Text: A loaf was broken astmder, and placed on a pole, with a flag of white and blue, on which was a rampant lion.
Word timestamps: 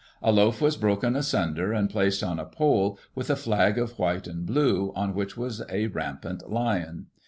A 0.23 0.31
loaf 0.31 0.59
was 0.61 0.77
broken 0.77 1.13
astmder, 1.15 1.73
and 1.77 1.87
placed 1.87 2.23
on 2.23 2.39
a 2.39 2.45
pole, 2.47 2.97
with 3.13 3.29
a 3.29 3.35
flag 3.35 3.77
of 3.77 3.99
white 3.99 4.25
and 4.25 4.47
blue, 4.47 4.91
on 4.95 5.13
which 5.13 5.37
was 5.37 5.61
a 5.69 5.85
rampant 5.89 6.49
lion. 6.49 7.05